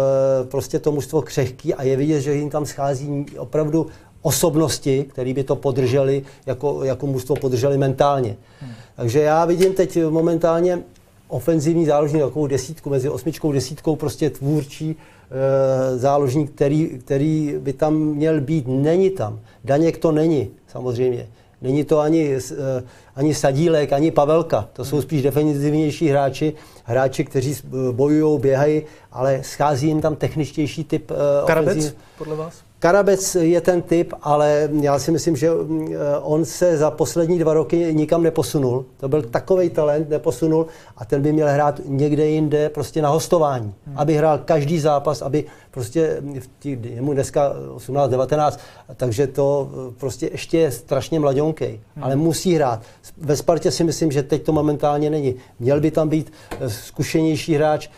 [0.51, 3.87] prostě to mužstvo křehký a je vidět, že jim tam schází opravdu
[4.23, 8.37] osobnosti, které by to podrželi, jako, jako mužstvo podrželi mentálně.
[8.61, 8.71] Hmm.
[8.97, 10.83] Takže já vidím teď momentálně
[11.29, 17.73] ofenzivní záložník, takovou desítku, mezi osmičkou a desítkou, prostě tvůrčí e, záložník, který, který by
[17.73, 19.41] tam měl být, není tam.
[19.65, 21.29] Daněk to není, samozřejmě.
[21.63, 22.83] Není to ani, e,
[23.17, 24.69] ani Sadílek, ani Pavelka.
[24.73, 26.53] To jsou spíš defenzivnější hráči,
[26.85, 27.57] hráči, kteří
[27.93, 32.55] bojují, běhají, ale schází jim tam techničtější typ e, Karabec, podle vás?
[32.83, 37.39] Karabec je ten typ, ale já si myslím, že mm, eh, on se za poslední
[37.39, 38.85] dva roky nikam neposunul.
[38.97, 40.67] To byl takový talent, neposunul
[40.97, 43.75] a ten by měl hrát někde jinde, prostě na hostování.
[43.87, 43.99] Hmm.
[43.99, 48.61] Aby hrál každý zápas, aby prostě v tí, je mu dneska 18, 19,
[48.97, 52.05] takže to eh, prostě ještě je strašně mladionkej, hmm.
[52.05, 52.83] ale musí hrát.
[53.19, 55.35] Ve Spartě si myslím, že teď to momentálně není.
[55.61, 57.89] Měl by tam být eh, zkušenější hráč.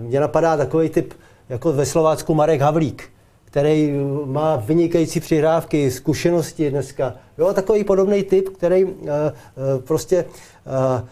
[0.00, 1.14] Mně napadá takový typ,
[1.48, 3.10] jako ve Slovácku Marek Havlík
[3.50, 3.92] který
[4.24, 7.14] má vynikající přihrávky, zkušenosti dneska.
[7.38, 8.92] Jo, takový podobný typ, který uh,
[9.78, 11.08] prostě uh,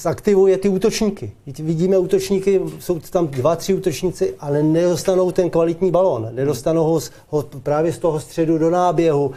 [0.00, 1.32] zaktivuje ty útočníky.
[1.58, 6.28] Vidíme útočníky, jsou tam dva, tři útočníci, ale nedostanou ten kvalitní balón.
[6.32, 9.32] Nedostanou ho, ho právě z toho středu do náběhu.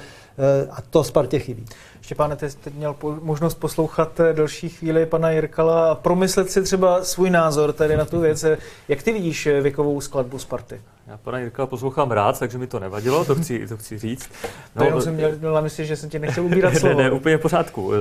[0.72, 1.66] A to Spartě chybí.
[2.10, 6.64] Štěpáne, ty jste měl po, možnost poslouchat eh, další chvíli pana Jirkala a promyslet si
[6.64, 8.46] třeba svůj názor tady na tu věc.
[8.88, 10.82] Jak ty vidíš eh, věkovou skladbu Sparty?
[11.08, 14.30] Já pana Jirkala poslouchám rád, takže mi to nevadilo, to chci, to chci říct.
[14.76, 16.98] No, to jenom jsem měl, měl na mysli, že jsem tě nechtěl ubírat slovo.
[16.98, 17.94] ne, ne, úplně v pořádku.
[17.94, 17.98] Eh,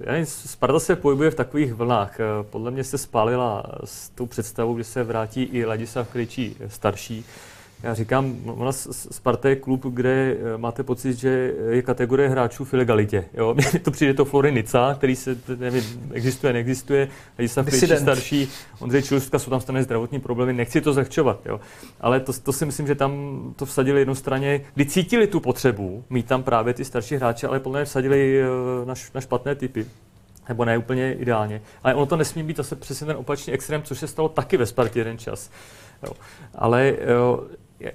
[0.00, 2.16] já nevím, Sparta se pohybuje v takových vlnách.
[2.42, 7.24] Podle mě se spálila s tou představou, že se vrátí i Ladislav Kryčí starší
[7.82, 12.74] já říkám, ona Sparta je klub, kde eh, máte pocit, že je kategorie hráčů v
[12.74, 13.24] ilegalitě.
[13.34, 13.54] Jo?
[13.72, 19.38] Mně to přijde to Nica, který se, nevím, existuje, neexistuje, Ladislav Krejčí starší, Ondřej Čilstka,
[19.38, 21.60] jsou tam stane zdravotní problémy, nechci to zahčovat, jo?
[22.00, 26.04] ale to, to, si myslím, že tam to vsadili jednou straně, kdy cítili tu potřebu
[26.10, 28.46] mít tam právě ty starší hráče, ale podle mě vsadili eh,
[28.86, 29.86] na, na špatné typy
[30.48, 31.62] nebo ne úplně ideálně.
[31.82, 34.66] Ale ono to nesmí být zase přesně ten opačný extrém, což se stalo taky ve
[34.66, 35.50] Spartě jeden čas.
[36.02, 36.12] Jo.
[36.54, 37.46] Ale jo,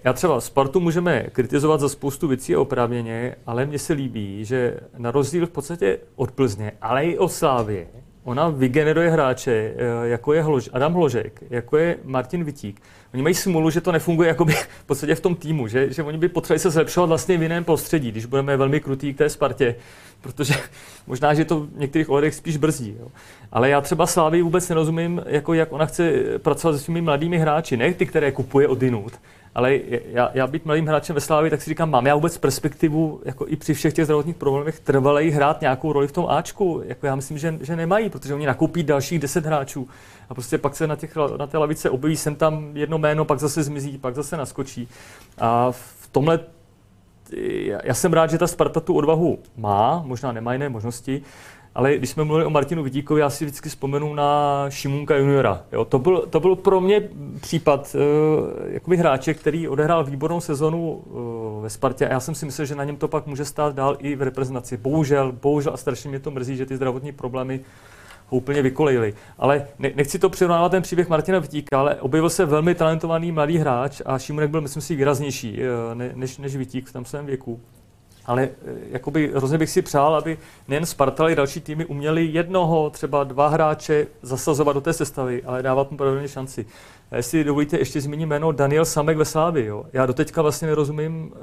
[0.04, 5.12] já třeba Spartu můžeme kritizovat za spoustu věcí oprávněně, ale mně se líbí, že na
[5.12, 7.88] rozdíl v podstatě od Plzně, ale i od Slávě,
[8.28, 12.82] ona vygeneruje hráče, eh, jako je Hlož, Adam Hložek, jako je Martin Vitík.
[13.14, 16.18] Oni mají smůlu, že to nefunguje jakoby v podstatě v tom týmu, že, že oni
[16.18, 19.76] by potřebovali se zlepšovat vlastně v jiném prostředí, když budeme velmi krutý k té Spartě,
[20.22, 20.54] protože
[21.08, 22.96] možná, že to v některých ohledech spíš brzdí.
[23.00, 23.08] Jo.
[23.52, 27.78] Ale já třeba Slávy vůbec nerozumím, jako jak ona chce pracovat se svými mladými hráči,
[27.78, 29.14] ne ty, které kupuje od jinut,
[29.58, 33.22] ale já, já být mladým hráčem ve Slávě, tak si říkám, mám já vůbec perspektivu,
[33.26, 36.82] jako i při všech těch zdravotních problémech, trvalej hrát nějakou roli v tom Ačku?
[36.86, 39.88] Jako já myslím, že, že nemají, protože oni nakoupí dalších deset hráčů
[40.30, 43.40] a prostě pak se na, těch, na té lavice objeví sem tam jedno jméno, pak
[43.40, 44.88] zase zmizí, pak zase naskočí.
[45.38, 46.40] A v tomhle
[47.84, 51.22] já jsem rád, že ta Sparta tu odvahu má, možná nemá jiné možnosti,
[51.78, 55.64] ale když jsme mluvili o Martinu Vidíkovi, já si vždycky vzpomenu na Šimunka juniora.
[55.72, 57.10] Jo, to, byl, to byl pro mě
[57.42, 57.96] případ
[58.88, 62.76] uh, hráče, který odehrál výbornou sezonu uh, ve Spartě a já jsem si myslel, že
[62.76, 64.78] na něm to pak může stát dál i v reprezentaci.
[64.78, 67.60] Bohužel, bohužel a strašně mě to mrzí, že ty zdravotní problémy
[68.28, 69.14] ho úplně vykolejili.
[69.38, 73.58] Ale ne, nechci to přirovnávat ten příběh Martina Vitíka, ale objevil se velmi talentovaný mladý
[73.58, 77.26] hráč a Šimunek byl, myslím si, výraznější uh, ne, než, než Vitík v tom svém
[77.26, 77.60] věku
[78.28, 80.38] ale eh, jakoby hrozně bych si přál, aby
[80.68, 85.44] nejen Sparta, ale i další týmy uměli jednoho, třeba dva hráče zasazovat do té sestavy,
[85.44, 86.66] ale dávat mu pravidelně šanci.
[87.12, 89.66] A jestli dovolíte, ještě zmíním jméno Daniel Samek ve Slávi.
[89.66, 89.86] Jo.
[89.94, 91.36] Já doteďka vlastně nerozumím, uh,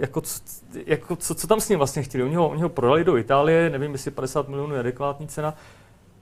[0.00, 0.22] jako,
[0.86, 2.24] jako, co, co, tam s ním vlastně chtěli.
[2.24, 5.54] Oni ho, oni ho prodali do Itálie, nevím, jestli 50 milionů je adekvátní cena,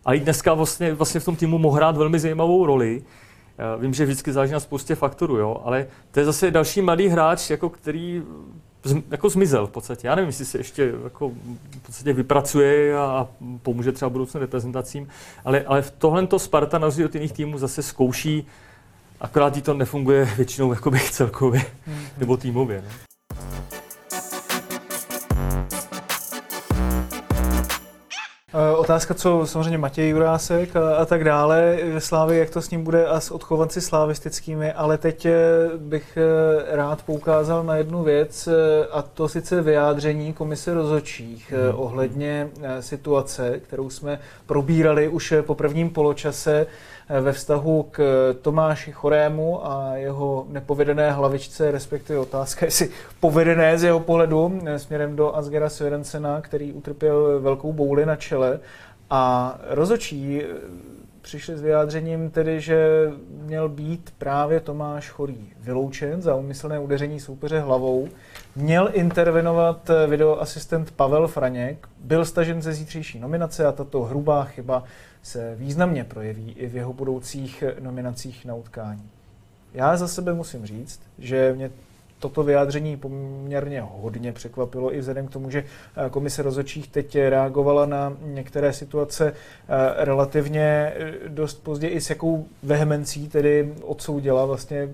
[0.04, 3.02] a i dneska vlastně, vlastně v tom týmu mohl hrát velmi zajímavou roli.
[3.78, 7.50] Vím, že vždycky záleží na spoustě faktorů, jo, ale to je zase další mladý hráč,
[7.50, 8.22] jako který
[9.10, 10.06] jako zmizel v podstatě.
[10.06, 11.28] Já nevím, jestli se ještě jako
[11.70, 13.28] v podstatě vypracuje a
[13.62, 15.08] pomůže třeba budoucím reprezentacím,
[15.44, 18.46] ale, ale v tohle to Sparta na rozdíl od jiných týmů zase zkouší,
[19.20, 22.02] akorát jí to nefunguje většinou jakoby celkově mm-hmm.
[22.18, 22.82] nebo týmově.
[22.82, 23.79] Ne?
[28.76, 32.84] Otázka, co samozřejmě Matěj Jurásek a, a tak dále ve Slávě, jak to s ním
[32.84, 35.34] bude a s odchovanci slavistickými, ale teď eh,
[35.76, 38.48] bych eh, rád poukázal na jednu věc
[38.90, 41.78] a to sice vyjádření komise rozhodčích hmm.
[41.80, 42.48] ohledně
[42.80, 46.66] situace, kterou jsme probírali už po prvním poločase
[47.20, 48.00] ve vztahu k
[48.42, 52.88] Tomáši Chorému a jeho nepovedené hlavičce, respektive otázka, jestli
[53.20, 58.60] povedené z jeho pohledu směrem do Asgera Sörensena, který utrpěl velkou bouli na čele.
[59.10, 60.42] A rozočí
[61.30, 67.60] přišli s vyjádřením tedy, že měl být právě Tomáš Chorý vyloučen za umyslné udeření soupeře
[67.60, 68.08] hlavou.
[68.56, 74.84] Měl intervenovat videoasistent Pavel Franěk, byl stažen ze zítřejší nominace a tato hrubá chyba
[75.22, 79.08] se významně projeví i v jeho budoucích nominacích na utkání.
[79.74, 81.70] Já za sebe musím říct, že mě
[82.20, 85.64] toto vyjádření poměrně hodně překvapilo i vzhledem k tomu, že
[85.96, 92.10] eh, komise rozhodčích teď reagovala na některé situace eh, relativně eh, dost pozdě i s
[92.10, 94.88] jakou vehemencí tedy odsoudila vlastně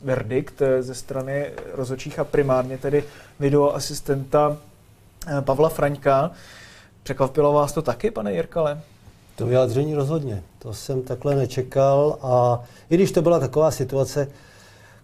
[0.00, 3.04] verdikt ze strany rozhodčích a primárně tedy
[3.40, 4.56] videoasistenta
[5.40, 6.30] Pavla Fraňka.
[7.02, 8.80] Překvapilo vás to taky, pane Jirkale?
[9.36, 10.42] To vyjádření rozhodně.
[10.58, 14.28] To jsem takhle nečekal a i když to byla taková situace,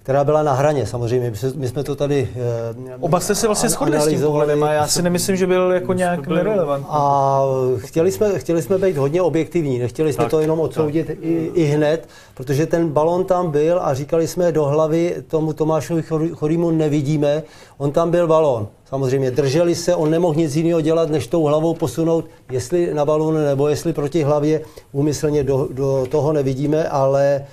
[0.02, 0.86] která byla na hraně.
[0.86, 2.28] Samozřejmě, my jsme to tady
[2.76, 5.70] uh, Oba jste se vlastně shodli s tím pohledem a já si nemyslím, že byl
[5.70, 6.86] jako nějak nerelevantní.
[6.90, 7.42] A
[7.76, 11.64] chtěli jsme, chtěli jsme být hodně objektivní, nechtěli jsme tak, to jenom odsoudit i, i
[11.64, 17.42] hned, protože ten balon tam byl a říkali jsme do hlavy tomu Tomášovi Chorýmu nevidíme,
[17.78, 18.68] on tam byl balon.
[18.84, 23.44] Samozřejmě drželi se, on nemohl nic jiného dělat, než tou hlavou posunout, jestli na balon
[23.44, 24.60] nebo jestli proti hlavě,
[24.92, 27.44] úmyslně do, do toho nevidíme, ale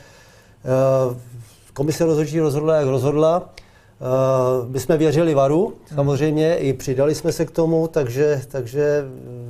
[1.09, 1.17] uh,
[1.73, 3.49] komise rozhodčí rozhodla, jak rozhodla.
[4.60, 9.03] Uh, my jsme věřili varu, samozřejmě, i přidali jsme se k tomu, takže, takže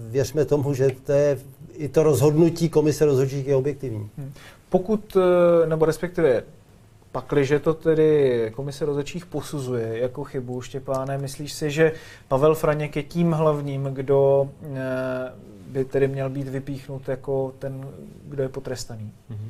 [0.10, 1.39] věřme tomu, že to je,
[1.73, 4.10] i to rozhodnutí komise rozhodčích je objektivní.
[4.17, 4.32] Hmm.
[4.69, 6.43] Pokud, eh, nebo respektive
[7.12, 11.91] Pakliže to tedy komise rozhodčích posuzuje jako chybu, Štěpáne, myslíš si, že
[12.27, 14.77] Pavel Franěk je tím hlavním, kdo eh,
[15.67, 17.88] by tedy měl být vypíchnut jako ten,
[18.23, 19.12] kdo je potrestaný?
[19.32, 19.49] Mm-hmm.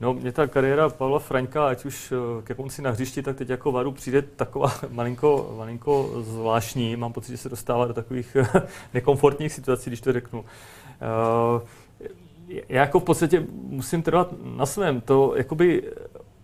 [0.00, 3.48] No, mě ta kariéra Pavla Franka, ať už eh, ke konci na hřišti, tak teď
[3.48, 6.96] jako varu přijde taková malinko, malinko zvláštní.
[6.96, 8.36] Mám pocit, že se dostává do takových
[8.94, 10.40] nekomfortních situací, když to řeknu.
[10.40, 11.62] Uh,
[12.68, 15.00] já jako v podstatě musím trvat na svém.
[15.00, 15.92] To jakoby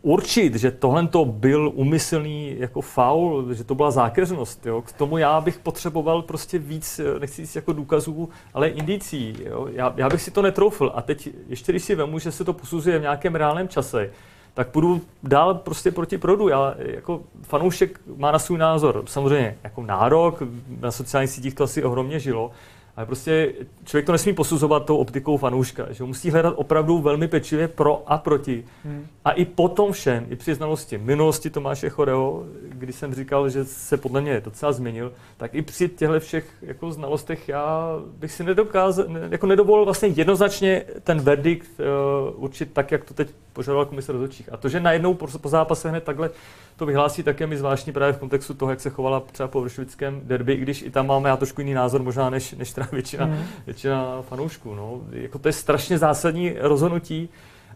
[0.03, 4.67] určit, že tohle to byl umyslný jako faul, že to byla zákeřnost.
[4.67, 4.83] Jo.
[4.83, 9.37] K tomu já bych potřeboval prostě víc, nechci říct jako důkazů, ale indicí.
[9.45, 9.69] Jo.
[9.73, 10.93] Já, já bych si to netroufl.
[10.95, 14.11] A teď ještě když si vemu, že se to posuzuje v nějakém reálném čase,
[14.55, 16.49] tak půjdu dál prostě proti proudu.
[16.49, 19.03] Já jako fanoušek má na svůj názor.
[19.07, 20.43] Samozřejmě jako nárok,
[20.81, 22.51] na sociálních sítích to asi ohromně žilo,
[22.97, 23.53] ale prostě
[23.85, 28.19] člověk to nesmí posuzovat tou optikou fanouška, že musí hledat opravdu velmi pečlivě pro a
[28.19, 28.65] proti.
[28.85, 29.07] Hmm.
[29.25, 33.65] A i po tom všem, i při znalosti minulosti Tomáše Choreo, když jsem říkal, že
[33.65, 38.45] se podle mě docela změnil, tak i při těchto všech jako znalostech já bych si
[38.45, 44.13] nedokázal, jako nedovolil vlastně jednoznačně ten verdikt uh, určit tak, jak to teď požadoval komise
[44.13, 44.53] rozhodčích.
[44.53, 46.31] A to, že najednou po, po zápase hned takhle
[46.77, 50.21] to vyhlásí, také mi zvláštní právě v kontextu toho, jak se chovala třeba po vršovickém
[50.25, 53.27] derby, i když i tam máme já trošku jiný názor možná než, než třeba většina,
[53.27, 53.45] mm.
[53.67, 54.75] většina fanoušků.
[54.75, 55.01] No.
[55.13, 57.29] Jako to je strašně zásadní rozhodnutí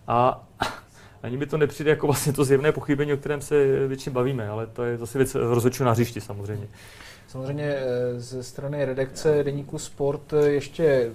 [0.07, 0.47] a
[1.23, 4.67] ani mi to nepřijde jako vlastně to zjevné pochybení, o kterém se většině bavíme, ale
[4.67, 6.69] to je zase věc rozhodčů na hřišti samozřejmě.
[7.29, 11.11] Samozřejmě eh, ze strany redakce Deníku Sport eh, ještě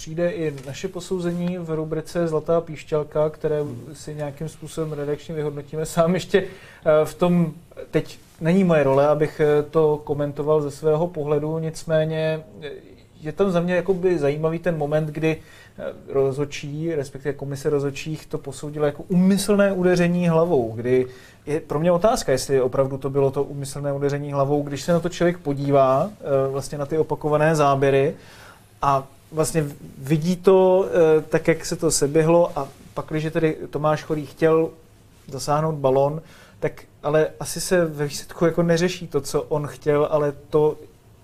[0.00, 3.56] přijde i naše posouzení v rubrice Zlatá píšťalka, které
[3.92, 5.86] si nějakým způsobem redakčně vyhodnotíme.
[5.86, 7.52] Sám ještě eh, v tom,
[7.90, 12.70] teď není moje role, abych eh, to komentoval ze svého pohledu, nicméně eh,
[13.20, 15.36] je tam za mě jakoby zajímavý ten moment, kdy
[16.08, 21.06] rozhodčí, respektive komise rozhodčích to posoudila jako umyslné udeření hlavou, kdy
[21.46, 25.00] je pro mě otázka, jestli opravdu to bylo to umyslné udeření hlavou, když se na
[25.00, 26.10] to člověk podívá,
[26.50, 28.14] vlastně na ty opakované záběry
[28.82, 29.66] a vlastně
[29.98, 34.70] vidí to eh, tak, jak se to seběhlo a pak, když tedy Tomáš Chorý chtěl
[35.28, 36.22] zasáhnout balon,
[36.60, 40.76] tak ale asi se ve výsledku jako neřeší to, co on chtěl, ale to,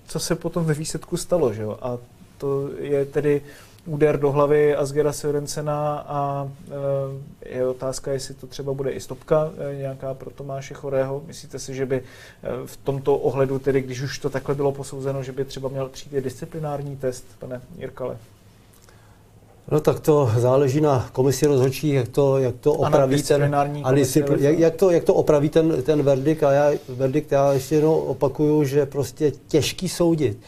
[0.06, 1.78] co se potom ve výsledku stalo, že jo?
[1.82, 1.98] A
[2.38, 3.42] to je tedy
[3.86, 6.48] úder do hlavy Asgera Sörensena a
[7.44, 11.22] e, je otázka, jestli to třeba bude i stopka e, nějaká pro Tomáše Chorého.
[11.26, 12.02] Myslíte si, že by e,
[12.66, 16.24] v tomto ohledu, tedy když už to takhle bylo posouzeno, že by třeba měl přijít
[16.24, 18.16] disciplinární test, pane Jirkale?
[19.70, 24.36] No tak to záleží na komisi rozhodčí, jak to, jak to opraví ten, a discipl,
[24.38, 26.42] jak, jak, to, jak to opraví ten, ten verdikt.
[26.42, 30.38] A já, verdikt, já ještě jednou opakuju, že prostě těžký soudit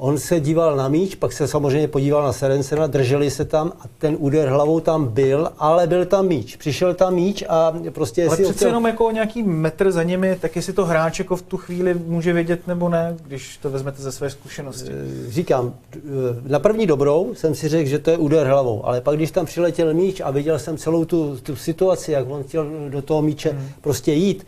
[0.00, 3.84] On se díval na míč, pak se samozřejmě podíval na Serencena, drželi se tam a
[3.98, 6.56] ten úder hlavou tam byl, ale byl tam míč.
[6.56, 8.26] Přišel tam míč a prostě...
[8.26, 8.68] Ale přece chtěl...
[8.68, 12.32] jenom jako nějaký metr za nimi, tak jestli to hráč jako v tu chvíli může
[12.32, 14.90] vědět nebo ne, když to vezmete ze své zkušenosti.
[14.90, 15.98] Eh, říkám, eh,
[16.46, 19.46] na první dobrou jsem si řekl, že to je úder hlavou, ale pak když tam
[19.46, 23.50] přiletěl míč a viděl jsem celou tu, tu situaci, jak on chtěl do toho míče
[23.50, 23.68] hmm.
[23.80, 24.46] prostě jít,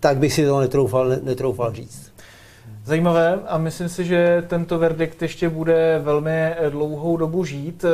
[0.00, 2.09] tak bych si to netroufal, netroufal říct.
[2.90, 7.84] Zajímavé a myslím si, že tento verdikt ještě bude velmi dlouhou dobu žít.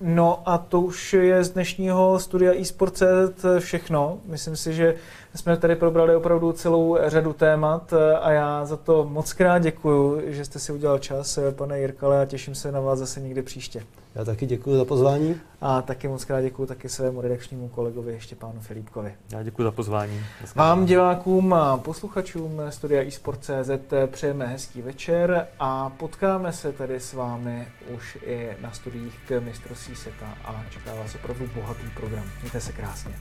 [0.00, 4.18] No a to už je z dnešního studia eSport.cz všechno.
[4.26, 4.94] Myslím si, že
[5.34, 10.44] jsme tady probrali opravdu celou řadu témat a já za to moc krát děkuji, že
[10.44, 13.82] jste si udělal čas, pane Jirkale, a těším se na vás zase někdy příště.
[14.14, 15.40] Já taky děkuji za pozvání.
[15.60, 19.14] A taky moc krát děkuji taky svému redakčnímu kolegovi ještě pánu Filipkovi.
[19.32, 20.20] Já děkuji za pozvání.
[20.54, 23.70] Vám divákům a posluchačům Studia eSport.cz
[24.06, 29.96] přejeme hezký večer a potkáme se tady s vámi už i na studiích k mistrovství
[29.96, 32.24] seta a čeká vás opravdu bohatý program.
[32.40, 33.14] Mějte se krásně.